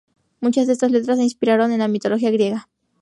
[0.39, 2.67] Muchas de estas letras se inspiraron en la mitología griega.